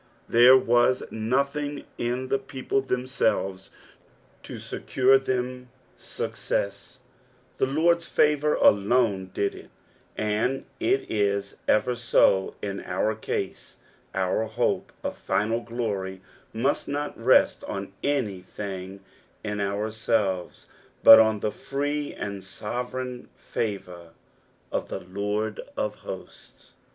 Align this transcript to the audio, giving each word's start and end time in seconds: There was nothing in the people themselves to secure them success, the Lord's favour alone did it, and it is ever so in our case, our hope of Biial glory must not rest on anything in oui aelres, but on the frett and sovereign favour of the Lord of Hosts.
There 0.27 0.57
was 0.57 1.03
nothing 1.11 1.85
in 1.99 2.29
the 2.29 2.39
people 2.39 2.81
themselves 2.81 3.69
to 4.41 4.57
secure 4.57 5.19
them 5.19 5.69
success, 5.95 7.01
the 7.59 7.67
Lord's 7.67 8.07
favour 8.07 8.55
alone 8.55 9.29
did 9.31 9.53
it, 9.53 9.69
and 10.17 10.65
it 10.79 11.05
is 11.07 11.57
ever 11.67 11.93
so 11.95 12.55
in 12.63 12.79
our 12.83 13.13
case, 13.13 13.75
our 14.15 14.45
hope 14.45 14.91
of 15.03 15.19
Biial 15.27 15.63
glory 15.63 16.21
must 16.51 16.87
not 16.87 17.15
rest 17.15 17.63
on 17.65 17.93
anything 18.01 19.01
in 19.43 19.59
oui 19.59 19.91
aelres, 19.91 20.65
but 21.03 21.19
on 21.19 21.41
the 21.41 21.51
frett 21.51 22.17
and 22.17 22.43
sovereign 22.43 23.29
favour 23.35 24.13
of 24.71 24.87
the 24.89 24.99
Lord 25.01 25.61
of 25.77 25.93
Hosts. 25.97 26.71